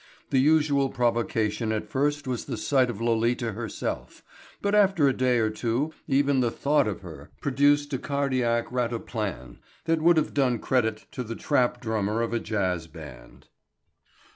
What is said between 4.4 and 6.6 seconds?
but after a day or two even the